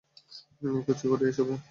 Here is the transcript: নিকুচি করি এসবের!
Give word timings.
নিকুচি 0.63 1.05
করি 1.11 1.23
এসবের! 1.29 1.59